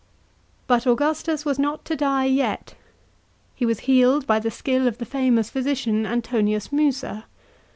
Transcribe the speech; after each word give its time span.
But 0.65 0.87
Augustus 0.87 1.45
was 1.45 1.59
not 1.59 1.85
to 1.85 1.95
die 1.95 2.25
yet. 2.25 2.73
He 3.53 3.67
was 3.67 3.81
healed 3.81 4.25
by 4.25 4.39
the 4.39 4.49
skill 4.49 4.87
of 4.87 4.97
the 4.97 5.05
famous 5.05 5.51
physician 5.51 6.07
Antonius 6.07 6.71
Musa. 6.71 7.25